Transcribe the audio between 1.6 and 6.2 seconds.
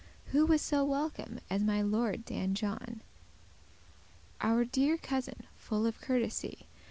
my lord Dan John, Our deare cousin, full of